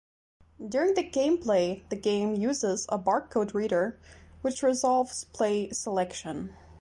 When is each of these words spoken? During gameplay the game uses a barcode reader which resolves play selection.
During 0.67 0.95
gameplay 0.95 1.87
the 1.89 1.95
game 1.95 2.33
uses 2.33 2.87
a 2.89 2.97
barcode 2.97 3.53
reader 3.53 3.99
which 4.41 4.63
resolves 4.63 5.25
play 5.25 5.69
selection. 5.69 6.55